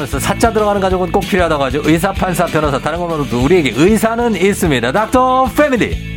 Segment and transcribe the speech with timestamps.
[0.00, 1.82] 살아가면서 사자 들어가는 가족은 꼭 필요하다고 하죠.
[1.84, 4.92] 의사, 판사, 변호사, 다른 것만으로도 우리에게 의사는 있습니다.
[4.92, 6.10] 닥터 패밀리.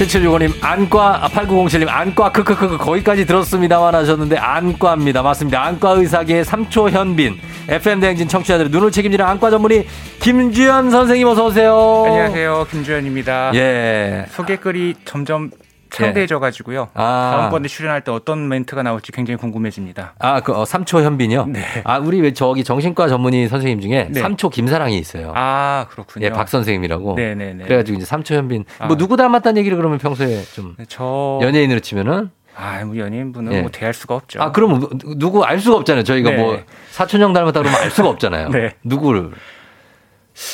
[0.00, 5.22] 7765님, 안과, 8907님, 아, 안과, 크크크크, 거기까지 들었습니다만 하셨는데, 안과입니다.
[5.22, 5.62] 맞습니다.
[5.62, 7.38] 안과 의사계의 3초 현빈,
[7.70, 9.86] FM대행진 청취자들의 눈을 책임지는 안과 전문의,
[10.20, 12.04] 김주현 선생님 어서 오세요.
[12.04, 12.66] 안녕하세요.
[12.68, 13.52] 김주현입니다.
[13.54, 14.26] 예.
[14.30, 15.50] 소개글이 점점
[15.90, 16.88] 창대해져가지고요.
[16.94, 17.30] 아.
[17.34, 20.14] 다음번에 출연할 때 어떤 멘트가 나올지 굉장히 궁금해집니다.
[20.18, 21.46] 아, 그, 어, 3초 현빈이요?
[21.46, 21.60] 네.
[21.84, 24.20] 아, 우리 왜 저기 정신과 전문의 선생님 중에 네.
[24.22, 25.32] 3초 김사랑이 있어요.
[25.36, 26.26] 아, 그렇군요.
[26.26, 27.14] 예, 박 선생님이라고.
[27.14, 27.64] 네네네.
[27.64, 28.64] 그래가지고 이제 3초 현빈.
[28.78, 28.86] 아.
[28.86, 30.74] 뭐 누구 닮았다는 얘기를 그러면 평소에 좀.
[30.78, 31.38] 네, 저.
[31.42, 32.30] 연예인으로 치면은?
[32.60, 33.60] 아, 뭐 연예인분은 예.
[33.62, 34.42] 뭐 대할 수가 없죠.
[34.42, 36.04] 아, 그럼 누구 알 수가 없잖아요.
[36.04, 36.36] 저희가 네.
[36.36, 38.50] 뭐 사촌형 닮았다 그러면 알 수가 없잖아요.
[38.52, 38.74] 네.
[38.84, 39.30] 누구를.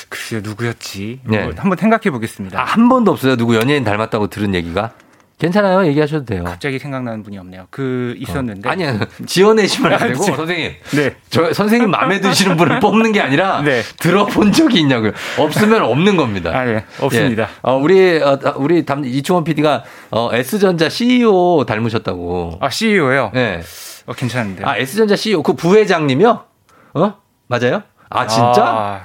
[0.09, 1.21] 글쎄요, 누구였지?
[1.25, 1.43] 네.
[1.43, 2.61] 뭐 한번 생각해 보겠습니다.
[2.61, 3.37] 아, 한 번도 없어요.
[3.37, 4.93] 누구 연예인 닮았다고 들은 얘기가?
[5.39, 5.87] 괜찮아요.
[5.87, 6.45] 얘기하셔도 돼요.
[6.45, 7.67] 갑자기 생각나는 분이 없네요.
[7.71, 8.69] 그 있었는데.
[8.69, 8.73] 어.
[8.73, 8.99] 아니요.
[9.27, 10.73] 지어내시면 안 되고 선생님.
[10.93, 11.17] 네.
[11.29, 13.83] 저 선생님 마음에 드시는 분을 뽑는 게 아니라 네.
[13.99, 15.13] 들어본 적이 있냐고요.
[15.39, 16.51] 없으면 없는 겁니다.
[16.55, 16.85] 아, 네.
[17.01, 17.43] 없습니다.
[17.43, 17.49] 예.
[17.63, 22.59] 어, 우리 어, 우리 담 이충원 PD가 어, S전자 CEO 닮으셨다고.
[22.61, 23.31] 아, CEO요?
[23.35, 23.61] 네.
[24.07, 24.65] 어, 괜찮은데.
[24.65, 26.45] 아, S전자 CEO 그 부회장님이요?
[26.95, 27.15] 어?
[27.49, 27.83] 맞아요?
[28.09, 28.65] 아, 진짜?
[28.65, 29.01] 아...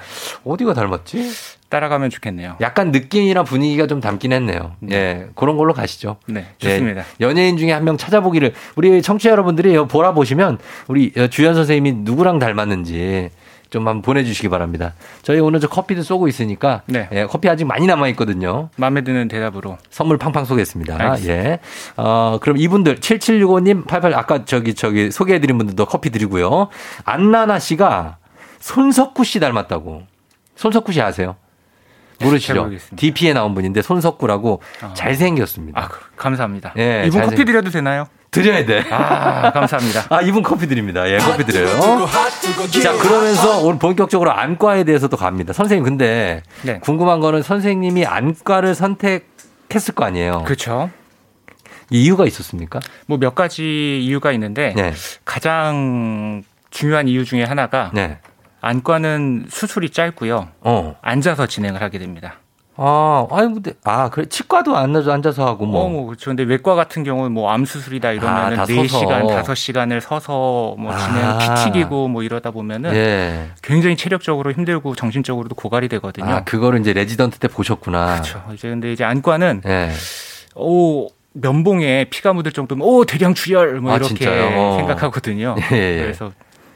[0.46, 1.30] 어디가 닮았지?
[1.72, 2.58] 따라가면 좋겠네요.
[2.62, 4.76] 약간 느낌이나 분위기가 좀 담긴 했네요.
[4.80, 4.96] 네.
[4.96, 5.28] 예.
[5.34, 6.18] 그런 걸로 가시죠.
[6.28, 6.46] 네.
[6.60, 7.02] 좋습니다.
[7.02, 12.38] 예, 연예인 중에 한 명 찾아보기를 우리 청취자 여러분들이 보라 보시면 우리 주연 선생님이 누구랑
[12.38, 13.32] 닮았는지
[13.72, 14.94] 좀 한번 보내주시기 바랍니다.
[15.22, 17.08] 저희 오늘 저 커피도 쏘고 있으니까 네.
[17.14, 18.70] 예, 커피 아직 많이 남아 있거든요.
[18.76, 20.96] 마음에 드는 대답으로 선물 팡팡 쏘겠습니다.
[21.00, 21.34] 알겠습니다.
[21.34, 21.60] 예.
[21.96, 26.68] 어, 그럼 이분들 7765님 88 아까 저기 저기 소개해드린 분들도 커피 드리고요.
[27.06, 28.18] 안나나 씨가
[28.60, 30.04] 손석구 씨 닮았다고.
[30.58, 31.36] 손석구 씨 아세요?
[32.24, 32.70] 모르시죠?
[32.96, 34.94] DP에 나온 분인데 손석구라고 아.
[34.94, 35.80] 잘생겼습니다.
[35.82, 36.74] 아, 감사합니다.
[36.78, 37.30] 예, 이분 잘생...
[37.30, 38.08] 커피 드려도 되나요?
[38.32, 38.84] 드려야 돼.
[38.90, 40.06] 아, 감사합니다.
[40.16, 41.10] 아, 이분 커피 드립니다.
[41.10, 41.68] 예, 커피 드려요.
[42.82, 45.52] 자, 그러면서 오늘 본격적으로 안과에 대해서도 갑니다.
[45.52, 46.80] 선생님, 근데 네.
[46.80, 50.44] 궁금한 거는 선생님이 안과를 선택했을 거 아니에요.
[50.46, 50.90] 그렇죠.
[51.90, 52.80] 이유가 있었습니까?
[53.06, 54.94] 뭐 몇 가지 이유가 있는데 네.
[55.26, 58.18] 가장 중요한 이유 중에 하나가 네.
[58.62, 60.48] 안과는 수술이 짧고요.
[60.62, 60.96] 어.
[61.02, 62.36] 앉아서 진행을 하게 됩니다.
[62.78, 65.84] 아, 아니 근데 아, 그래 치과도 앉아서 앉아서 하고 뭐.
[65.86, 66.30] 어, 뭐 그렇죠.
[66.30, 71.38] 근데 외과 같은 경우는 뭐 암 수술이다 이러면은 아, 4시간, 5시간을 서서 뭐 진행 아.
[71.38, 73.50] 피튀기고 뭐 이러다 보면은 예.
[73.62, 76.26] 굉장히 체력적으로 힘들고 정신적으로도 고갈이 되거든요.
[76.34, 78.14] 아, 그거를 이제 레지던트 때 보셨구나.
[78.14, 78.42] 그렇죠.
[78.54, 79.92] 이제 근데 이제 안과는 예.
[80.56, 84.78] 오 면봉에 피가 묻을 정도면 오 대량 출혈 뭐 아, 이렇게 진짜요?
[84.78, 85.56] 생각하거든요.
[85.72, 86.02] 예, 예.
[86.02, 86.32] 그래서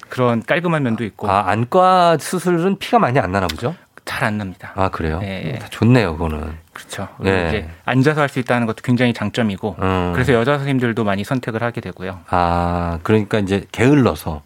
[0.10, 1.30] 그런 깔끔한 면도 있고.
[1.30, 3.76] 아, 안과 수술은 피가 많이 안 나나 보죠?
[4.06, 4.72] 잘 안 납니다.
[4.76, 5.20] 아, 그래요?
[5.20, 5.58] 네.
[5.72, 6.54] 좋네요, 그거는.
[6.74, 7.08] 그렇죠.
[7.20, 7.48] 네.
[7.48, 10.12] 이제 앉아서 할 수 있다는 것도 굉장히 장점이고, 음.
[10.14, 12.20] 그래서 여자 선생님들도 많이 선택을 하게 되고요.
[12.30, 14.44] 아, 그러니까 이제 게을러서.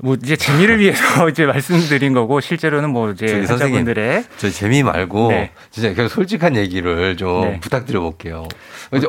[0.00, 5.50] 뭐 이제 재미를 위해서 이제 말씀드린 거고 실제로는 뭐 이제 환자분들의 저 재미 말고 네.
[5.70, 7.60] 진짜 그 솔직한 얘기를 좀 네.
[7.60, 8.46] 부탁드려 볼게요.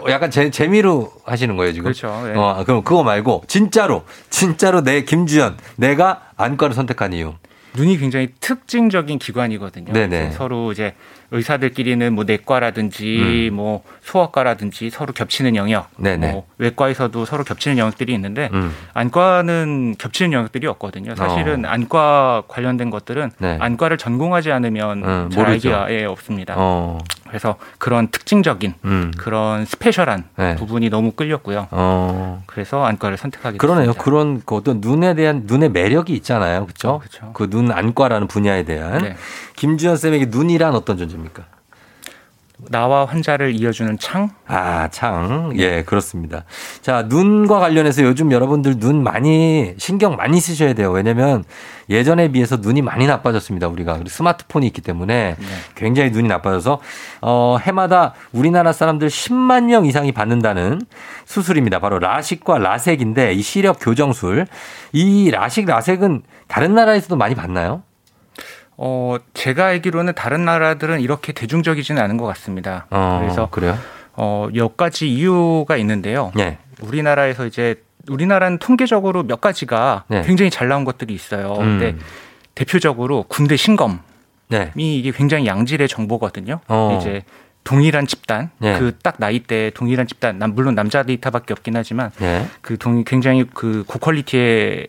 [0.09, 1.83] 약간 재, 재미로 하시는 거예요 지금.
[1.83, 2.07] 그렇죠.
[2.25, 2.33] 네.
[2.35, 7.35] 어 그럼 그거 말고 진짜로 진짜로 내 김주현 내가 안과를 선택한 이유.
[7.79, 9.93] 눈이 굉장히 특징적인 기관이거든요.
[9.93, 10.31] 네네.
[10.31, 10.93] 서로 이제
[11.31, 13.55] 의사들끼리는 뭐 내과라든지 음.
[13.55, 16.31] 뭐 소아과라든지 서로 겹치는 영역, 네네.
[16.31, 18.75] 뭐 외과에서도 서로 겹치는 영역들이 있는데 음.
[18.93, 21.15] 안과는 겹치는 영역들이 없거든요.
[21.15, 21.69] 사실은 어.
[21.69, 23.57] 안과 관련된 것들은 네.
[23.61, 26.55] 안과를 전공하지 않으면 음, 잘 알기가 예, 없습니다.
[26.57, 26.97] 어.
[27.29, 29.11] 그래서 그런 특징적인 음.
[29.17, 30.55] 그런 스페셜한 네.
[30.55, 31.67] 부분이 너무 끌렸고요.
[31.69, 32.43] 어.
[32.47, 33.85] 그래서 안과를 선택하게 그러네요.
[33.93, 34.03] 됐습니다.
[34.03, 36.65] 그런 그 어떤 눈에 대한 눈의 매력이 있잖아요.
[36.65, 37.01] 그렇죠?
[37.33, 39.15] 그눈 안과라는 분야에 대한 네.
[39.55, 41.43] 김주현 쌤에게 눈이란 어떤 존재입니까?
[42.67, 44.29] 나와 환자를 이어주는 창?
[44.45, 45.53] 아, 창.
[45.55, 46.43] 예, 그렇습니다.
[46.81, 50.91] 자, 눈과 관련해서 요즘 여러분들 눈 많이, 신경 많이 쓰셔야 돼요.
[50.91, 51.45] 왜냐면
[51.89, 53.67] 예전에 비해서 눈이 많이 나빠졌습니다.
[53.69, 53.99] 우리가.
[54.05, 55.45] 스마트폰이 있기 때문에 네.
[55.75, 56.79] 굉장히 눈이 나빠져서,
[57.21, 60.81] 어, 해마다 우리나라 사람들 10만 명 이상이 받는다는
[61.25, 61.79] 수술입니다.
[61.79, 64.45] 바로 라식과 라섹인데 이 시력 교정술.
[64.91, 67.83] 이 라식, 라섹은 다른 나라에서도 많이 받나요?
[68.81, 72.87] 어, 제가 알기로는 다른 나라들은 이렇게 대중적이지는 않은 것 같습니다.
[72.89, 73.77] 어, 그래서 그래요?
[74.13, 76.31] 어, 몇 가지 이유가 있는데요.
[76.33, 76.57] 네.
[76.79, 80.21] 우리나라에서 이제 우리나라는 통계적으로 몇 가지가 네.
[80.21, 81.55] 굉장히 잘 나온 것들이 있어요.
[81.55, 81.77] 음.
[81.77, 81.95] 근데
[82.55, 83.97] 대표적으로 군대 신검이
[84.47, 84.71] 네.
[84.77, 86.61] 이게 굉장히 양질의 정보거든요.
[86.69, 86.97] 어.
[86.99, 87.23] 이제
[87.65, 88.79] 동일한 집단 네.
[88.79, 92.47] 그딱 나이 때 동일한 집단 남 물론 남자 데이터밖에 없긴 하지만 네.
[92.61, 94.87] 그 동이 굉장히 그 고퀄리티의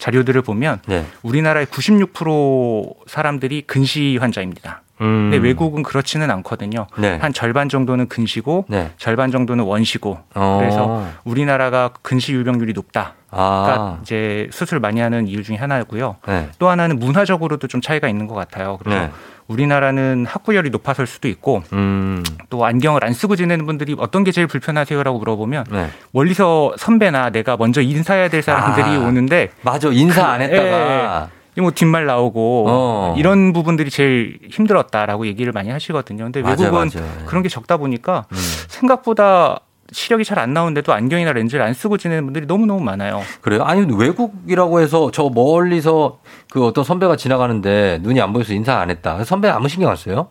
[0.00, 1.06] 자료들을 보면 네.
[1.22, 4.82] 우리나라의 96% 사람들이 근시 환자입니다.
[5.00, 5.30] 음.
[5.30, 6.86] 근데 외국은 그렇지는 않거든요.
[6.98, 7.16] 네.
[7.16, 8.90] 한 절반 정도는 근시고 네.
[8.96, 10.18] 절반 정도는 원시고.
[10.34, 10.58] 어.
[10.60, 13.14] 그래서 우리나라가 근시 유병률이 높다.
[13.30, 13.62] 아.
[13.64, 16.16] 그러니까 이제 수술 많이 하는 이유 중에 하나고요.
[16.26, 16.48] 네.
[16.58, 18.78] 또 하나는 문화적으로도 좀 차이가 있는 것 같아요.
[18.82, 19.10] 그래서 네.
[19.46, 22.22] 우리나라는 학구열이 높아설 수도 있고 음.
[22.50, 25.88] 또 안경을 안 쓰고 지내는 분들이 어떤 게 제일 불편하세요라고 물어보면 네.
[26.12, 29.00] 멀리서 선배나 내가 먼저 인사해야 될 사람들이 아.
[29.00, 31.39] 오는데 맞아 인사 안 했다가 예.
[31.58, 33.14] 뭐 뒷말 나오고 어.
[33.18, 36.24] 이런 부분들이 제일 힘들었다라고 얘기를 많이 하시거든요.
[36.24, 37.24] 근데 외국은 맞아, 맞아.
[37.26, 38.36] 그런 게 적다 보니까 음.
[38.68, 39.60] 생각보다
[39.92, 43.22] 시력이 잘 안 나오는데도 안경이나 렌즈를 안 쓰고 지내는 분들이 너무너무 많아요.
[43.40, 43.64] 그래요?
[43.64, 49.24] 아니, 외국이라고 해서 저 멀리서 그 어떤 선배가 지나가는데 눈이 안 보여서 인사 안 했다.
[49.24, 50.28] 선배 아무 신경 안 써요?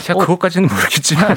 [0.00, 0.22] 제가 어.
[0.22, 1.36] 그것까지는 모르겠지만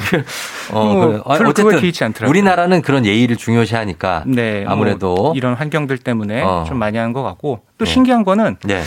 [0.72, 1.22] 어, 뭐.
[1.26, 2.30] 아니, 어쨌든 개의치 않더라고요.
[2.30, 6.64] 우리나라는 그런 예의를 중요시하니까 네, 뭐 아무래도 뭐 이런 환경들 때문에 어.
[6.66, 7.90] 좀 많이 하는 것 같고 또 네.
[7.90, 8.82] 신기한 거는 네.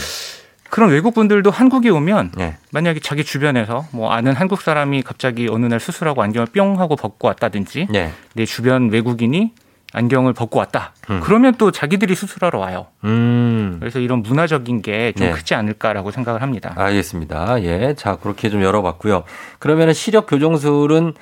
[0.69, 2.57] 그런 외국 분들도 한국에 오면 네.
[2.71, 7.27] 만약에 자기 주변에서 뭐 아는 한국 사람이 갑자기 어느 날 수술하고 안경을 뿅 하고 벗고
[7.27, 8.11] 왔다든지 네.
[8.33, 9.51] 내 주변 외국인이
[9.93, 10.93] 안경을 벗고 왔다.
[11.09, 11.19] 음.
[11.23, 12.87] 그러면 또 자기들이 수술하러 와요.
[13.05, 13.77] 음.
[13.79, 15.33] 그래서 이런 문화적인 게좀 네.
[15.33, 16.73] 크지 않을까라고 생각을 합니다.
[16.75, 17.63] 알겠습니다.
[17.63, 17.95] 예.
[17.97, 19.23] 자, 그렇게 좀 열어봤고요.
[19.57, 21.13] 그러면은 시력 교정술은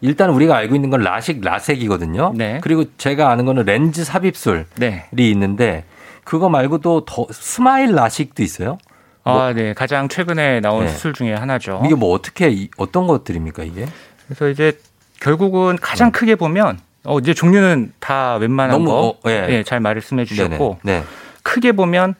[0.00, 2.32] 일단 우리가 알고 있는 건 라식, 라섹이거든요.
[2.34, 2.58] 네.
[2.62, 5.06] 그리고 제가 아는 거는 렌즈 삽입술이 네.
[5.16, 5.84] 있는데
[6.24, 8.78] 그거 말고도 더 스마일 라식도 있어요?
[9.24, 9.40] 뭐.
[9.40, 9.72] 아, 네.
[9.72, 10.90] 가장 최근에 나온 네.
[10.90, 11.82] 수술 중에 하나죠.
[11.84, 13.86] 이게 뭐 어떻게 어떤 것들입니까, 이게?
[14.26, 14.78] 그래서 이제
[15.20, 16.18] 결국은 가장 네.
[16.18, 19.46] 크게 보면 어, 이제 종류는 다 웬만한 거 어, 예.
[19.50, 21.02] 예, 잘 말씀해 주셨고 네.
[21.42, 22.14] 크게 보면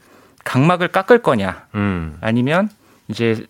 [0.44, 2.16] 각막을 깎을 거냐 음.
[2.20, 2.68] 아니면
[3.08, 3.44] 이제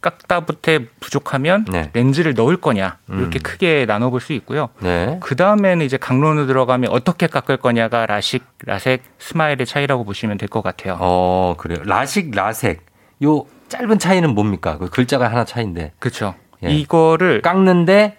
[0.00, 1.90] 깎다 부터 부족하면 네.
[1.92, 3.42] 렌즈를 넣을 거냐 이렇게 음.
[3.42, 4.68] 크게 나눠볼 수 있고요.
[4.78, 5.18] 네.
[5.20, 10.62] 그 다음에는 이제 강론으로 들어가면 어떻게 깎을 거냐가 라식, 라섹, 스마일의 차이라고 보시면 될 것
[10.62, 10.96] 같아요.
[11.00, 11.80] 어 그래요.
[11.84, 12.86] 라식, 라섹
[13.24, 14.78] 요 짧은 차이는 뭡니까?
[14.78, 15.92] 그 글자가 하나 차인데.
[15.98, 16.34] 그렇죠.
[16.64, 16.70] 예.
[16.70, 18.18] 이거를 깎는데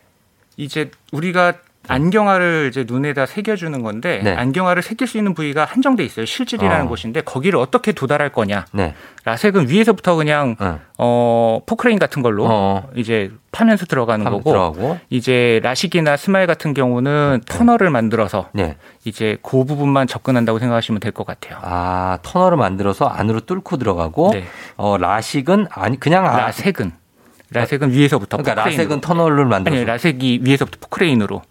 [0.58, 1.54] 이제 우리가
[1.88, 4.36] 안경알을 이제 눈에다 새겨주는 건데 네.
[4.36, 6.26] 안경알을 새길 수 있는 부위가 한정돼 있어요.
[6.26, 6.90] 실질이라는 어.
[6.90, 8.66] 곳인데 거기를 어떻게 도달할 거냐.
[8.72, 8.94] 네.
[9.26, 12.90] 라섹은 위에서부터 그냥 어, 어 포크레인 같은 걸로 어.
[12.96, 15.00] 이제 파면서 들어가는 거고 들어가고.
[15.10, 17.54] 이제 라식이나 스마일 같은 경우는 네.
[17.58, 18.78] 터널을 만들어서 네.
[19.06, 21.58] 이제 그 부분만 접근한다고 생각하시면 될 것 같아요.
[21.64, 24.44] 아 터널을 만들어서 안으로 뚫고 들어가고 네.
[24.78, 26.92] 어, 라식은 아니 그냥 아, 라섹은
[27.52, 28.84] 라섹은 위에서부터 그러니까 포크레인으로.
[28.84, 31.42] 라섹은 터널을 만들어서 아니 라섹이 위에서부터 포크레인으로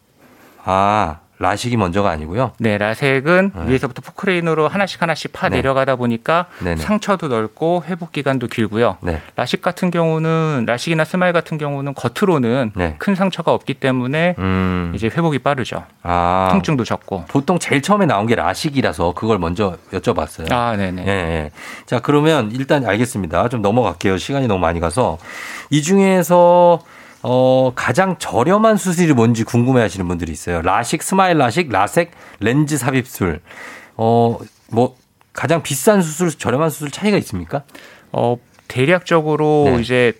[0.70, 2.52] 아, 라식이 먼저가 아니고요.
[2.58, 3.70] 네, 라섹은 네.
[3.70, 5.56] 위에서부터 포크레인으로 하나씩 하나씩 파 네.
[5.56, 6.76] 내려가다 보니까 네네.
[6.76, 8.98] 상처도 넓고 회복 기간도 길고요.
[9.00, 9.22] 네.
[9.36, 12.96] 라식 같은 경우는 라식이나 스마일 같은 경우는 겉으로는 네.
[12.98, 14.92] 큰 상처가 없기 때문에 음.
[14.94, 15.84] 이제 회복이 빠르죠.
[16.02, 16.48] 아.
[16.50, 17.24] 통증도 적고.
[17.28, 20.52] 보통 제일 처음에 나온 게 라식이라서 그걸 먼저 여쭤봤어요.
[20.52, 21.04] 아, 네네.
[21.04, 21.50] 네, 네.
[21.86, 23.48] 자, 그러면 일단 알겠습니다.
[23.48, 24.18] 좀 넘어갈게요.
[24.18, 25.18] 시간이 너무 많이 가서
[25.70, 26.80] 이 중에서
[27.22, 30.62] 어, 가장 저렴한 수술이 뭔지 궁금해 하시는 분들이 있어요.
[30.62, 32.10] 라식, 스마일 라식, 라섹,
[32.40, 33.40] 렌즈 삽입술.
[33.96, 34.38] 어,
[34.70, 34.96] 뭐,
[35.32, 37.62] 가장 비싼 수술, 저렴한 수술 차이가 있습니까?
[38.12, 38.36] 어,
[38.68, 39.80] 대략적으로 네.
[39.80, 40.12] 이제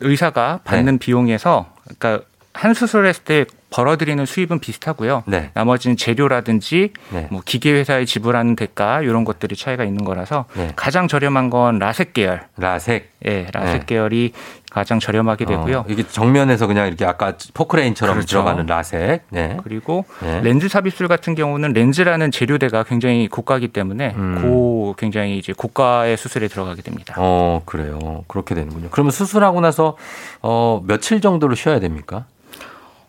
[0.00, 0.98] 의사가 받는 네.
[0.98, 5.22] 비용에서 그러니까 한 수술을 했을 때 벌어들이는 수입은 비슷하고요.
[5.26, 5.50] 네.
[5.54, 7.28] 나머지는 재료라든지 네.
[7.30, 10.72] 뭐 기계 회사에 지불하는 대가 이런 것들이 차이가 있는 거라서 네.
[10.74, 12.48] 가장 저렴한 건 라섹 계열.
[12.56, 13.12] 라섹.
[13.26, 13.86] 예, 라섹 네.
[13.86, 14.32] 계열이
[14.70, 15.78] 가장 저렴하게 되고요.
[15.80, 18.28] 어, 이게 정면에서 그냥 이렇게 아까 포크레인처럼 그렇죠.
[18.28, 19.22] 들어가는 라섹.
[19.30, 19.56] 네.
[19.64, 20.40] 그리고 네.
[20.42, 24.42] 렌즈 삽입술 같은 경우는 렌즈라는 재료대가 굉장히 고가이기 때문에 음.
[24.42, 27.14] 고 굉장히 이제 고가의 수술에 들어가게 됩니다.
[27.18, 28.24] 어, 그래요.
[28.28, 28.88] 그렇게 되는군요.
[28.90, 29.96] 그러면 수술하고 나서
[30.40, 32.26] 어, 며칠 정도로 쉬어야 됩니까?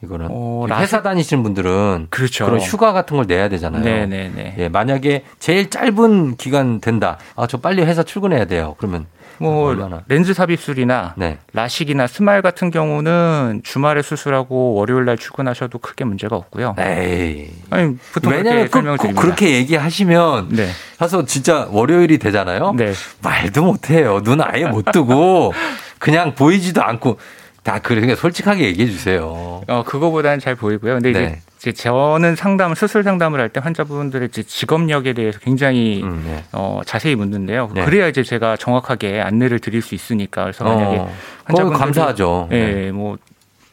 [0.04, 2.46] 이거는 어, 회사 다니시는 분들은 그렇죠.
[2.46, 3.84] 그런 휴가 같은 걸 내야 되잖아요.
[3.84, 4.56] 네네네.
[4.58, 7.18] 예, 만약에 제일 짧은 기간 된다.
[7.36, 8.76] 아, 저 빨리 회사 출근해야 돼요.
[8.78, 9.06] 그러면
[9.42, 10.04] 뭐 얼마나?
[10.08, 11.40] 렌즈 삽입술이나 네.
[11.54, 16.76] 라식이나 스마일 같은 경우는 주말에 수술하고 월요일 날 출근하셔도 크게 문제가 없고요.
[16.78, 17.50] 에이.
[17.72, 20.68] 아니, 보통 왜냐면 꼭, 꼭 그렇게 얘기하시면 네.
[21.00, 22.74] 가서 진짜 월요일이 되잖아요.
[22.74, 22.94] 네.
[23.24, 24.22] 말도 못 해요.
[24.24, 25.54] 눈 아예 못 뜨고
[25.98, 27.18] 그냥 보이지도 않고
[27.64, 29.62] 다 그러니까 솔직하게 얘기해 주세요.
[29.68, 30.96] 어 그거보다는 잘 보이고요.
[30.96, 31.42] 근데 네.
[31.60, 36.44] 이제 저는 상담 수술 상담을 할 때 환자분들의 직업력에 대해서 굉장히 음, 네.
[36.54, 37.70] 어, 자세히 묻는데요.
[37.76, 37.86] 네.
[37.86, 41.14] 그래야 이제 제가 정확하게 안내를 드릴 수 있으니까 그래서 만약에 어,
[41.46, 42.48] 환자분 감사하죠.
[42.52, 42.92] 예, 네.
[42.92, 43.18] 뭐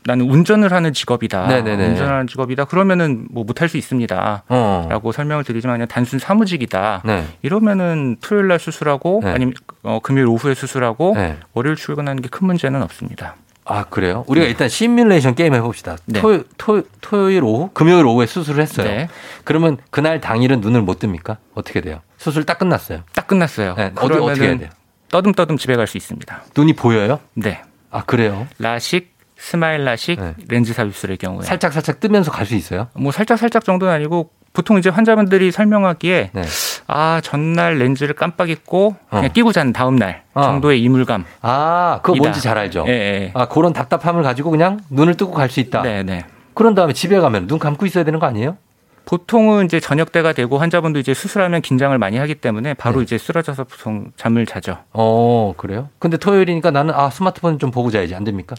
[0.04, 1.46] 나는 운전을 하는 직업이다.
[1.46, 1.86] 네네네.
[1.88, 2.66] 운전하는 직업이다.
[2.66, 4.42] 그러면은 뭐 못할 수 있습니다.
[4.48, 4.86] 어.
[4.90, 7.02] 라고 설명을 드리지만 그냥 단순 사무직이다.
[7.06, 7.24] 네.
[7.42, 9.30] 이러면은 토요일 날 수술하고 네.
[9.30, 11.36] 아니면 어, 금요일 오후에 수술하고 네.
[11.54, 13.36] 월요일 출근하는 게 큰 문제는 없습니다.
[13.70, 14.24] 아 그래요?
[14.26, 14.50] 우리가 네.
[14.50, 15.96] 일단 시뮬레이션 게임 해봅시다.
[16.06, 16.20] 네.
[16.20, 18.86] 토, 토, 토요일 오후, 금요일 오후에 수술을 했어요.
[18.86, 19.08] 네.
[19.44, 21.36] 그러면 그날 당일은 눈을 못 뜹니까?
[21.54, 22.00] 어떻게 돼요?
[22.16, 23.02] 수술 딱 끝났어요.
[23.14, 23.74] 딱 끝났어요.
[23.74, 23.92] 네.
[23.96, 24.70] 어디 어떻게 해야 돼요?
[25.10, 26.44] 떠듬떠듬 집에 갈 수 있습니다.
[26.56, 27.20] 눈이 보여요?
[27.34, 27.62] 네.
[27.90, 28.46] 아 그래요?
[28.58, 30.34] 라식, 스마일 라식, 네.
[30.48, 32.88] 렌즈 삽입술의 경우에 살짝 살짝 뜨면서 갈 수 있어요?
[32.94, 36.42] 뭐 살짝 살짝 정도는 아니고 보통 이제 환자분들이 설명하기에 네.
[36.88, 39.28] 아 전날 렌즈를 깜빡 잊고 그냥 어.
[39.28, 40.42] 끼고 잔 다음 날 어.
[40.42, 41.24] 정도의 이물감.
[41.42, 42.84] 아 그거 뭔지 잘 알죠.
[42.88, 43.30] 예, 예.
[43.34, 45.82] 아 그런 답답함을 가지고 그냥 눈을 뜨고 갈 수 있다.
[45.82, 46.24] 네, 네.
[46.54, 48.56] 그런 다음에 집에 가면 눈 감고 있어야 되는 거 아니에요?
[49.04, 53.04] 보통은 이제 저녁 때가 되고 환자분도 이제 수술하면 긴장을 많이 하기 때문에 바로 네.
[53.04, 54.78] 이제 쓰러져서 보통 잠을 자죠.
[54.92, 55.88] 어 그래요?
[55.98, 58.56] 근데 토요일이니까 나는 아 스마트폰 좀 보고 자야지 안 됩니까?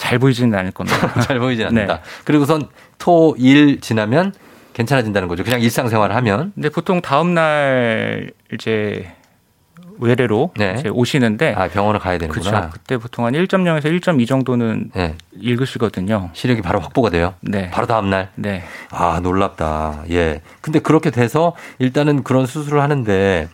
[0.00, 1.12] 잘 보이지는 않을 겁니다.
[1.20, 1.96] 잘 보이지 않는다.
[1.96, 2.00] 네.
[2.24, 4.32] 그리고선 토 일 지나면
[4.72, 5.44] 괜찮아진다는 거죠.
[5.44, 6.52] 그냥 일상생활을 하면.
[6.54, 9.12] 근데 보통 다음 날 이제
[9.98, 10.76] 외래로 네.
[10.78, 12.50] 이제 오시는데 아, 병원을 가야 되는구나.
[12.50, 12.70] 그렇죠.
[12.72, 15.16] 그때 보통 한 1.0에서 1.2 정도는 네.
[15.38, 16.30] 읽으시거든요.
[16.32, 17.34] 시력이 바로 확보가 돼요.
[17.42, 17.70] 네.
[17.70, 18.30] 바로 다음 날.
[18.36, 18.62] 네.
[18.90, 20.04] 아 놀랍다.
[20.10, 20.40] 예.
[20.62, 23.50] 근데 그렇게 돼서 일단은 그런 수술을 하는데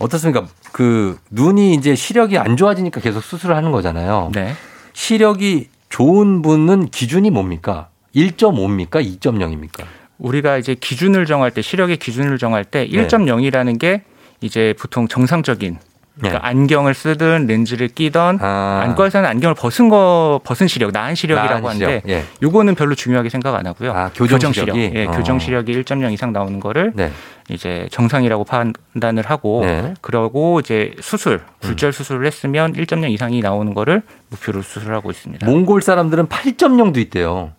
[0.00, 0.46] 어떻습니까?
[0.72, 4.30] 그 눈이 이제 시력이 안 좋아지니까 계속 수술을 하는 거잖아요.
[4.34, 4.54] 네.
[4.98, 7.88] 시력이 좋은 분은 기준이 뭡니까?
[8.16, 8.96] 1.5입니까?
[9.20, 9.84] 2.0입니까?
[10.18, 14.02] 우리가 이제 기준을 정할 때 시력의 기준을 정할 때 1.0이라는 게
[14.40, 15.78] 이제 보통 정상적인
[16.18, 16.48] 그러니까 네.
[16.48, 18.80] 안경을 쓰든 렌즈를 끼던 아.
[18.84, 21.88] 안과에서는 안경을 벗은 거 벗은 시력, 나은 시력이라고 시력.
[21.88, 22.24] 하는데 예.
[22.42, 23.92] 요거는 별로 중요하게 생각 안 하고요.
[23.92, 25.10] 아, 교정, 교정 시력, 예, 어.
[25.12, 27.12] 교정 시력이 1.0 이상 나오는 거를 네.
[27.48, 29.94] 이제 정상이라고 판단을 하고 네.
[30.00, 35.46] 그러고 이제 수술, 굴절 수술을 했으면 1.0 이상이 나오는 거를 목표로 수술하고 있습니다.
[35.46, 37.52] 몽골 사람들은 8.0도 있대요.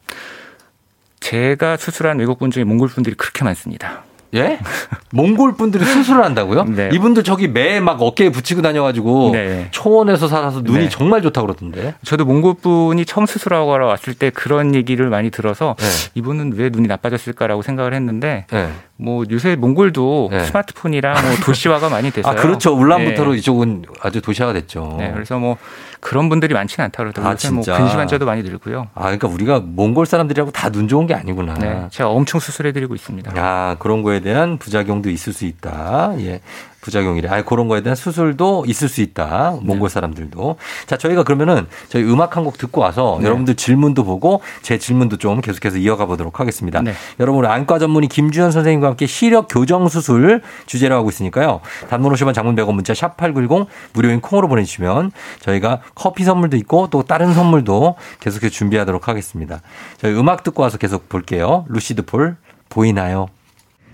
[1.22, 4.04] 제가 수술한 외국 분 중에 몽골 분들이 그렇게 많습니다.
[4.36, 4.59] 예?
[5.12, 6.65] 몽골 분들이 수술을 한다고요?
[6.65, 6.89] 네.
[6.93, 9.67] 이분들 저기 매 막 어깨에 붙이고 다녀가지고 네.
[9.71, 10.89] 초원에서 살아서 눈이 네.
[10.89, 11.95] 정말 좋다고 그러던데.
[12.03, 15.86] 저도 몽골 분이 처음 수술하고 왔을 때 그런 얘기를 많이 들어서 네.
[16.15, 18.69] 이분은 왜 눈이 나빠졌을까라고 생각을 했는데 네.
[19.01, 20.44] 뭐 요새 몽골도 네.
[20.44, 24.96] 스마트폰이랑 뭐 도시화가 많이 돼서 아 그렇죠 울란부터로 이쪽은 아주 도시화가 됐죠.
[25.00, 25.56] 네, 그래서 뭐
[26.01, 27.32] 그런 분들이 많지는 않다 그러더라고요.
[27.32, 27.72] 아, 진짜.
[27.72, 28.89] 뭐 근심 환자도 많이 늘고요.
[28.94, 31.53] 아, 그러니까 우리가 몽골 사람들이라고 다 눈 좋은 게 아니구나.
[31.56, 33.32] 네, 제가 엄청 수술해드리고 있습니다.
[33.36, 36.13] 아, 그런 거에 대한 부작용도 있을 수 있다.
[36.20, 36.41] 예.
[36.81, 37.29] 부작용이래.
[37.29, 39.57] 아, 그런 거에 대한 수술도 있을 수 있다.
[39.62, 39.93] 몽골 네.
[39.93, 40.55] 사람들도.
[40.88, 43.25] 자, 저희가 그러면은 저희 음악 한 곡 듣고 와서 네.
[43.25, 46.81] 여러분들 질문도 보고 제 질문도 좀 계속해서 이어가 보도록 하겠습니다.
[46.81, 46.93] 네.
[47.19, 51.59] 여러분 안과 전문의 김주현 선생님과 함께 시력 교정 수술 주제로 하고 있으니까요.
[51.89, 57.03] 단문 50원 장문 100원 문자 샵 8910 무료인 콩으로 보내주시면 저희가 커피 선물도 있고 또
[57.03, 59.59] 다른 선물도 계속해서 준비하도록 하겠습니다.
[59.98, 61.65] 저희 음악 듣고 와서 계속 볼게요.
[61.67, 62.38] 루시드 폴
[62.69, 63.27] 보이나요?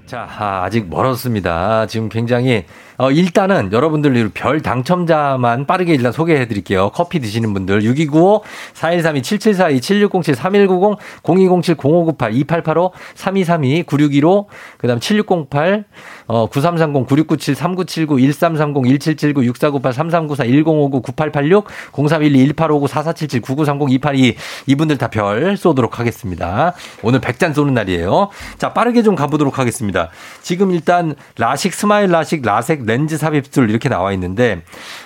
[0.06, 1.88] 자, 아, 직 멀었습니다.
[1.88, 2.64] 지금 굉장히
[2.98, 6.92] 어, 일단은 여러분들 별 당첨자만 빠르게 일단 소개해 드릴게요.
[6.94, 14.48] 커피 드시는 분들 6295 4132 7742 7607 3190 0207 0598 2885 3232 9615
[14.78, 15.86] 그다음 7608
[16.28, 24.36] 어, 9330 9697 3979 1330 1779 6498 3394 1059 9886 0312 1859 4477 9930 282
[24.68, 26.74] 이분들 다 별 쏘도록 하겠습니다.
[27.02, 28.30] 오늘 100잔 쏘는 날이에요.
[28.58, 30.10] 자, 빠르게 좀 가보도록 하겠습니다.
[30.42, 34.62] 지금 일단 라식 스마일 라식 라섹 렌즈 삽입술 이렇게 나와 있는데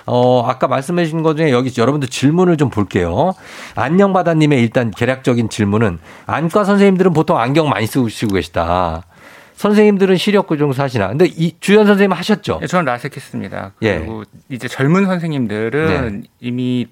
[0.06, 3.32] 어 아까 말씀해 주신 것 중에 여기 여러분들 질문을 좀 볼게요.
[3.74, 9.04] 안녕바다 님의 일단 개략적인 질문은 안과 선생님들은 보통 안경 많이 쓰시고 계시다.
[9.60, 11.08] 선생님들은 시력 교정사 하시나?
[11.08, 12.60] 근데 이 주연 선생님 하셨죠?
[12.62, 13.72] 네, 저는 라섹했습니다.
[13.82, 13.98] 예.
[13.98, 14.54] 그리고 예.
[14.54, 16.28] 이제 젊은 선생님들은 네.
[16.40, 16.86] 이미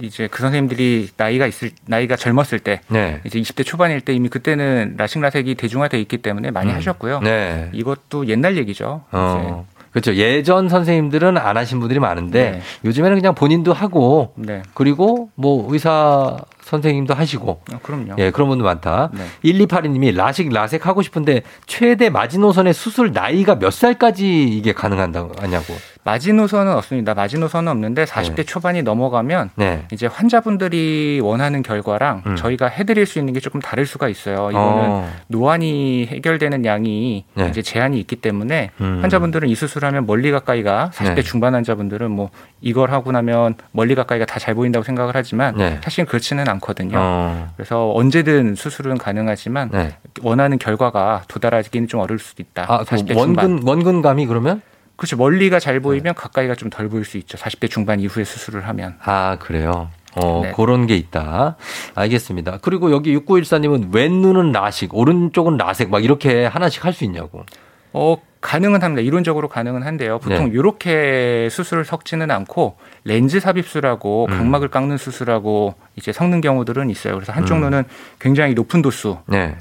[0.00, 3.20] 이제 그 선생님들이 나이가 있을 나이가 젊었을 때 네.
[3.24, 6.76] 이제 20대 초반일 때 이미 그때는 라식 라섹이 대중화돼 있기 때문에 많이 음.
[6.76, 7.20] 하셨고요.
[7.20, 7.70] 네.
[7.72, 9.02] 이것도 옛날 얘기죠.
[9.10, 9.66] 어.
[9.94, 10.12] 그렇죠.
[10.16, 12.60] 예전 선생님들은 안 하신 분들이 많은데 네.
[12.84, 14.62] 요즘에는 그냥 본인도 하고 네.
[14.74, 17.60] 그리고 뭐 의사 선생님도 하시고.
[17.72, 18.14] 아, 그럼요.
[18.18, 19.10] 예, 그런 분도 많다.
[19.12, 19.24] 네.
[19.44, 25.74] 1282님이 라식, 라섹 하고 싶은데 최대 마지노선의 수술 나이가 몇 살까지 이게 가능한다고 하냐고.
[26.04, 27.14] 마지노선은 없습니다.
[27.14, 28.42] 마지노선은 없는데 40대 네.
[28.44, 29.86] 초반이 넘어가면 네.
[29.90, 32.36] 이제 환자분들이 원하는 결과랑 음.
[32.36, 34.50] 저희가 해드릴 수 있는 게 조금 다를 수가 있어요.
[34.50, 35.10] 이거는 어.
[35.28, 37.48] 노안이 해결되는 양이 네.
[37.48, 38.98] 이제 제한이 있기 때문에 음.
[39.00, 42.28] 환자분들은 이 수술하면 멀리 가까이가 40대 중반 환자분들은 뭐
[42.60, 45.80] 이걸 하고 나면 멀리 가까이가 다 잘 보인다고 생각을 하지만 네.
[45.82, 46.96] 사실 그렇지는 않 거든요.
[46.98, 47.48] 어.
[47.56, 49.96] 그래서 언제든 수술은 가능하지만 네.
[50.22, 52.66] 원하는 결과가 도달하기는 좀 어려울 수도 있다.
[52.68, 53.68] 아, 40대 원근 중반.
[53.68, 54.62] 원근감이 그러면?
[54.96, 55.16] 그렇죠.
[55.16, 56.12] 멀리가 잘 보이면 네.
[56.12, 57.36] 가까이가 좀 덜 보일 수 있죠.
[57.36, 58.96] 40대 중반 이후에 수술을 하면.
[59.02, 59.88] 아, 그래요.
[60.16, 60.52] 어, 네.
[60.52, 61.56] 그런 게 있다.
[61.96, 62.58] 알겠습니다.
[62.62, 67.44] 그리고 여기 6914님은 왼 눈은 라식, 오른쪽은 라섹 막 이렇게 하나씩 할 수 있냐고.
[67.92, 69.00] 어, 가능은 합니다.
[69.00, 70.18] 이론적으로 가능은 한데요.
[70.18, 70.50] 보통 네.
[70.52, 74.36] 이렇게 수술을 섞지는 않고 렌즈 삽입술하고 음.
[74.36, 77.14] 각막을 깎는 수술하고 이제 섞는 경우들은 있어요.
[77.14, 77.62] 그래서 한쪽 음.
[77.62, 77.84] 눈은
[78.20, 79.56] 굉장히 높은 도수여서 네.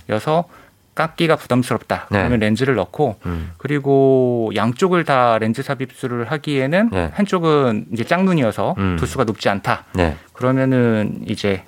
[0.95, 2.07] 깎기가 부담스럽다.
[2.11, 2.17] 네.
[2.17, 3.51] 그러면 렌즈를 넣고 음.
[3.57, 7.09] 그리고 양쪽을 다 렌즈 삽입술을 하기에는 네.
[7.13, 8.97] 한쪽은 이제 짝눈이어서 음.
[8.99, 9.85] 도수가 높지 않다.
[9.93, 10.17] 네.
[10.33, 11.63] 그러면은 이제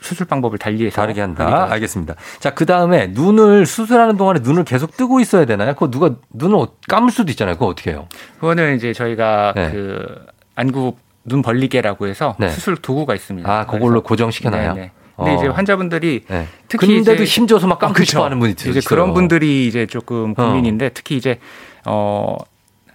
[0.00, 1.68] 수술 방법을 달리해서 다르게 한다.
[1.70, 2.14] 알겠습니다.
[2.38, 5.74] 자, 그 다음에 눈을 수술하는 동안에 눈을 계속 뜨고 있어야 되나요?
[5.74, 7.54] 그거 누가 눈을 감을 수도 있잖아요.
[7.54, 8.08] 그거 어떻게 해요?
[8.40, 9.70] 그거는 이제 저희가 네.
[9.70, 12.48] 그 안구 눈 벌리개라고 해서 네.
[12.48, 13.50] 수술 도구가 있습니다.
[13.50, 14.74] 아, 그걸로 고정시켜놔요?
[14.74, 14.90] 네네.
[15.16, 15.34] 근데 어.
[15.34, 16.46] 이제 환자분들이 네.
[16.68, 18.70] 특히 근데도 힘줘서 막 감고 싶어 하는 분이 있어요.
[18.70, 20.90] 이제 그런 분들이 이제 조금 고민인데 어.
[20.94, 21.40] 특히 이제
[21.84, 22.36] 어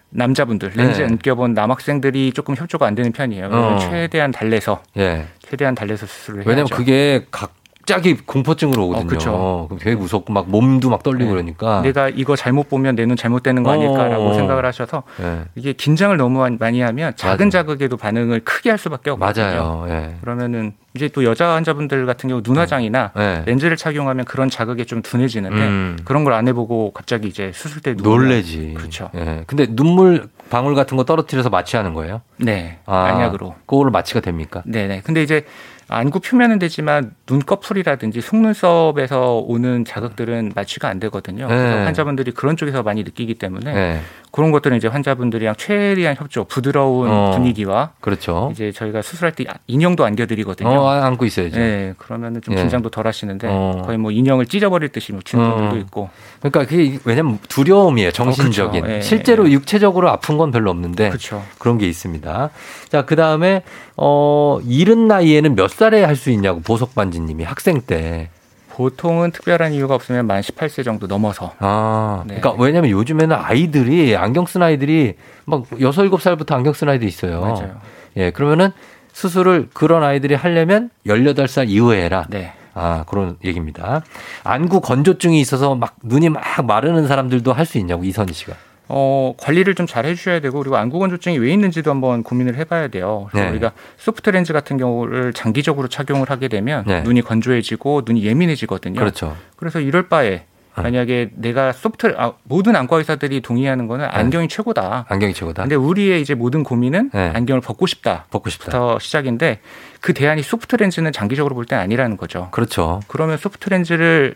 [0.10, 1.06] 남자분들 렌즈 네.
[1.06, 3.50] 안 껴본 남학생들이 조금 협조가 안 되는 편이에요.
[3.52, 3.78] 어.
[3.80, 5.28] 최대한 달래서 예.
[5.54, 6.50] 최대한 달래서 수술을 해야죠.
[6.50, 7.54] 왜냐하면 그게 각
[7.86, 9.04] 갑자기 공포증으로 오거든요.
[9.04, 9.66] 어, 그렇죠.
[9.68, 11.30] 그럼 되게 무섭고 막 몸도 막 떨리고 네.
[11.32, 14.34] 그러니까 내가 이거 잘못 보면 내 눈 잘못되는 거 아닐까라고 어.
[14.36, 15.42] 생각을 하셔서 네.
[15.56, 17.50] 이게 긴장을 너무 많이 하면 작은 맞아요.
[17.50, 19.44] 자극에도 반응을 크게 할 수밖에 없거든요.
[19.46, 19.86] 맞아요.
[19.90, 20.16] 네.
[20.22, 23.44] 그러면은 이제 또 여자 환자분들 같은 경우 눈화장이나 네.
[23.48, 25.98] 렌즈를 착용하면 그런 자극에 좀 둔해지는데 음.
[26.06, 28.76] 그런 걸 안 해보고 갑자기 이제 수술 때 놀래지.
[28.78, 29.10] 그렇죠.
[29.14, 29.44] 네.
[29.46, 32.22] 근데 눈물 방울 같은 거 떨어뜨려서 마취하는 거예요?
[32.38, 32.78] 네.
[32.86, 33.56] 아, 안약으로.
[33.66, 34.62] 그거로 마취가 됩니까?
[34.68, 35.02] 네네.
[35.02, 35.48] 근데 이제
[35.94, 41.48] 안구 표면은 되지만 눈꺼풀이라든지 속눈썹에서 오는 자극들은 마취가 안 되거든요.
[41.48, 41.56] 네.
[41.56, 44.00] 그래서 환자분들이 그런 쪽에서 많이 느끼기 때문에 네.
[44.32, 47.32] 그런 것들은 이제 환자분들이랑 최대한 협조, 부드러운 어.
[47.36, 48.50] 분위기와 그렇죠.
[48.52, 50.70] 이제 저희가 수술할 때 인형도 안겨드리거든요.
[50.70, 51.58] 어, 안고 있어야죠.
[51.58, 52.62] 네, 그러면은 좀 네.
[52.62, 53.84] 긴장도 덜 하시는데 어.
[53.86, 55.56] 거의 뭐 인형을 찢어버릴 듯이 묻히는 어.
[55.56, 56.10] 분들도 있고.
[56.40, 58.84] 그러니까 그게 왜냐면 두려움이에요, 정신적인.
[58.84, 59.08] 어, 그렇죠.
[59.08, 61.44] 실제로 육체적으로 아픈 건 별로 없는데 그렇죠.
[61.60, 62.50] 그런 게 있습니다.
[62.90, 63.62] 자, 그 다음에
[63.98, 68.30] 어 이른 나이에는 몇 살에 할 수 있냐고 보석 반지님이 학생 때.
[68.70, 71.54] 보통은 특별한 이유가 없으면 만 18세 정도 넘어서.
[71.60, 72.40] 아, 네.
[72.40, 75.14] 그러니까 왜냐면 요즘에는 아이들이 안경 쓴 아이들이
[75.46, 77.42] 막 6, 7살부터 안경 쓴 아이들이 있어요.
[77.42, 77.76] 맞아요.
[78.18, 78.72] 예, 그러면은
[79.12, 82.26] 수술을 그런 아이들이 하려면 18살 이후에 해라.
[82.30, 82.54] 네.
[82.74, 84.02] 아, 그런 얘기입니다.
[84.44, 88.54] 안구 건조증이 있어서 막 눈이 막 마르는 사람들도 할 수 있냐고 이선희 씨가.
[88.96, 93.28] 어, 관리를 좀 잘 해주셔야 되고 그리고 안구건조증이 왜 있는지도 한번 고민을 해봐야 돼요.
[93.32, 93.52] 그래서 네.
[93.52, 97.02] 우리가 소프트 렌즈 같은 경우를 장기적으로 착용을 하게 되면 네.
[97.02, 99.00] 눈이 건조해지고 눈이 예민해지거든요.
[99.00, 99.36] 그렇죠.
[99.58, 100.82] 그래서 이럴 바에 어.
[100.82, 104.12] 만약에 내가 소프트 아, 모든 안과 의사들이 동의하는 거는 네.
[104.12, 105.06] 안경이 최고다.
[105.10, 105.64] 안경이 최고다.
[105.64, 107.32] 근데 우리의 이제 모든 고민은 네.
[107.36, 108.26] 안경을 벗고 싶다.
[108.32, 108.98] 벗고 싶다.
[109.00, 109.60] 시작인데
[110.02, 112.48] 그 대안이 소프트 렌즈는 장기적으로 볼 때 아니라는 거죠.
[112.52, 113.02] 그렇죠.
[113.08, 114.36] 그러면 소프트 렌즈를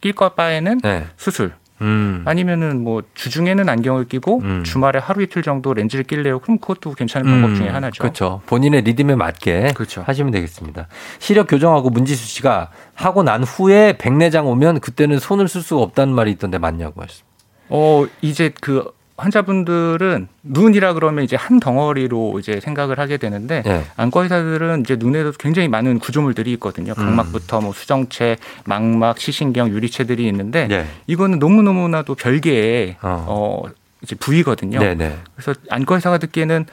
[0.00, 1.04] 낄것 바에는 네.
[1.16, 2.22] 수술 음.
[2.26, 4.64] 아니면은 뭐 주중에는 안경을 끼고 음.
[4.64, 6.38] 주말에 하루 이틀 정도 렌즈를 낄래요.
[6.40, 7.54] 그럼 그것도 괜찮은 방법 음.
[7.56, 8.02] 중에 하나죠.
[8.02, 8.42] 그렇죠.
[8.46, 10.02] 본인의 리듬에 맞게 그렇죠.
[10.06, 10.88] 하시면 되겠습니다.
[11.18, 16.30] 시력 교정하고 문지수 씨가 하고 난 후에 백내장 오면 그때는 손을 쓸 수가 없다는 말이
[16.32, 17.30] 있던데 맞냐고 하셨습니다.
[17.70, 23.84] 어, 이제 그 환자분들은 눈이라 그러면 이제 한 덩어리로 이제 생각을 하게 되는데 네.
[23.96, 26.94] 안과 의사들은 이제 눈에도 굉장히 많은 구조물들이 있거든요.
[26.94, 30.86] 각막부터 뭐 수정체, 망막, 시신경, 유리체들이 있는데 네.
[31.06, 33.24] 이거는 너무 너무나도 별개의 어.
[33.28, 33.62] 어
[34.02, 34.78] 이제 부위거든요.
[34.78, 34.94] 네네.
[34.94, 35.18] 네.
[35.34, 36.66] 그래서 안과 의사가 듣기에는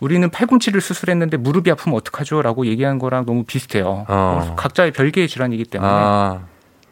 [0.00, 4.04] 우리는 팔꿈치를 수술했는데 무릎이 아프면 어떡하죠라고 얘기한 거랑 너무 비슷해요.
[4.06, 4.54] 어.
[4.58, 5.90] 각자의 별개의 질환이기 때문에.
[5.90, 6.40] 아.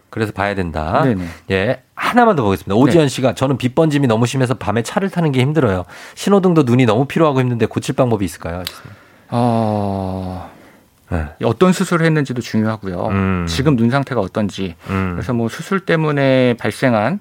[0.08, 1.02] 그래서 봐야 된다.
[1.04, 1.24] 네네.
[1.50, 1.82] 예.
[2.12, 2.74] 하나만 더 보겠습니다.
[2.74, 3.08] 오지연 네.
[3.08, 5.84] 씨가 저는 빛 번짐이 너무 심해서 밤에 차를 타는 게 힘들어요.
[6.14, 8.62] 신호등도 눈이 너무 필요하고 힘든데 고칠 방법이 있을까요?
[9.30, 10.50] 어...
[11.10, 11.26] 네.
[11.44, 13.06] 어떤 수술을 했는지도 중요하고요.
[13.08, 13.46] 음.
[13.48, 14.74] 지금 눈 상태가 어떤지.
[14.88, 15.12] 음.
[15.14, 17.20] 그래서 뭐 수술 때문에 발생한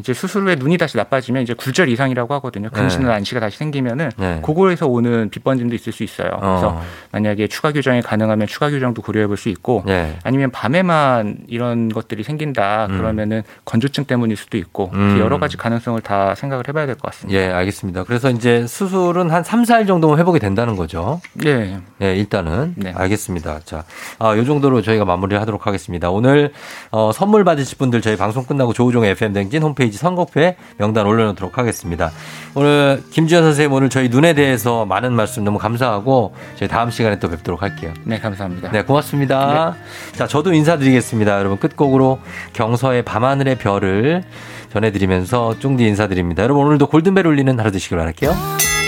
[0.00, 2.70] 이제 수술 후에 눈이 다시 나빠지면 이제 굴절 이상이라고 하거든요.
[2.70, 3.12] 근시는 네.
[3.14, 4.40] 안시가 다시 생기면은 네.
[4.44, 6.30] 그거에서 오는 빛번짐도 있을 수 있어요.
[6.40, 6.82] 그래서 어.
[7.12, 10.18] 만약에 추가 규정이 가능하면 추가 규정도 고려해 볼 수 있고 네.
[10.24, 12.98] 아니면 밤에만 이런 것들이 생긴다 음.
[12.98, 15.18] 그러면은 건조증 때문일 수도 있고 음.
[15.20, 17.38] 여러 가지 가능성을 다 생각을 해봐야 될 것 같습니다.
[17.40, 18.04] 예, 알겠습니다.
[18.04, 21.20] 그래서 이제 수술은 한 3, 4일 정도면 회복이 된다는 거죠.
[21.46, 21.78] 예.
[22.02, 22.92] 예, 일단은 네.
[22.94, 23.60] 알겠습니다.
[23.64, 23.84] 자,
[24.18, 26.10] 아, 요 정도로 저희가 마무리를 하도록 하겠습니다.
[26.10, 26.52] 오늘
[26.90, 31.58] 어, 선물 받으실 분들 저희 방송 끝나고 조우종 FM 댕진 홈페이지 홈페이지 선곡표에 명단 올려놓도록
[31.58, 32.10] 하겠습니다.
[32.54, 37.28] 오늘 김주현 선생님 오늘 저희 눈에 대해서 많은 말씀 너무 감사하고 저희 다음 시간에 또
[37.28, 37.92] 뵙도록 할게요.
[38.04, 38.70] 네, 감사합니다.
[38.70, 39.76] 네, 고맙습니다.
[40.12, 40.16] 네.
[40.16, 41.38] 자, 저도 인사드리겠습니다.
[41.38, 42.20] 여러분 끝곡으로
[42.52, 44.22] 경서의 밤하늘의 별을
[44.72, 46.44] 전해드리면서 쫑디 인사드립니다.
[46.44, 48.79] 여러분 오늘도 골든벨 울리는 하루 되시길 바랄게요.